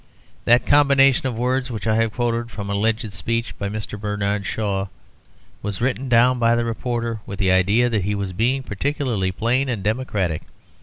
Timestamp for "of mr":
3.59-3.99